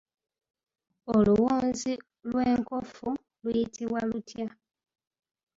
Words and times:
Oluwonzi 1.15 1.93
lw'enkofu 2.29 3.07
luyitibwa 3.41 3.99
lutya? 4.09 4.47